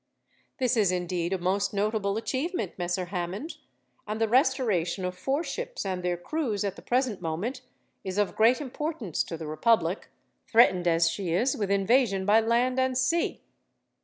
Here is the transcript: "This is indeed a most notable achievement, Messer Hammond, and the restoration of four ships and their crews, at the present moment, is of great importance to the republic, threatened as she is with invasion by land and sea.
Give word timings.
"This 0.57 0.75
is 0.75 0.91
indeed 0.91 1.31
a 1.31 1.37
most 1.37 1.75
notable 1.75 2.17
achievement, 2.17 2.71
Messer 2.75 3.05
Hammond, 3.13 3.57
and 4.07 4.19
the 4.19 4.27
restoration 4.27 5.05
of 5.05 5.15
four 5.15 5.43
ships 5.43 5.85
and 5.85 6.01
their 6.01 6.17
crews, 6.17 6.63
at 6.63 6.75
the 6.75 6.81
present 6.81 7.21
moment, 7.21 7.61
is 8.03 8.17
of 8.17 8.35
great 8.35 8.59
importance 8.59 9.21
to 9.23 9.37
the 9.37 9.45
republic, 9.45 10.07
threatened 10.47 10.87
as 10.87 11.07
she 11.07 11.31
is 11.31 11.55
with 11.55 11.69
invasion 11.69 12.25
by 12.25 12.39
land 12.39 12.79
and 12.79 12.97
sea. 12.97 13.41